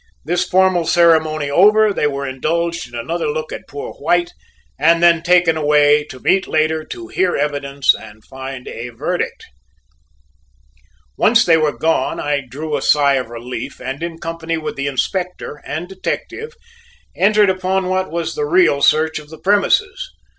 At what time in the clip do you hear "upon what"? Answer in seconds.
17.51-18.09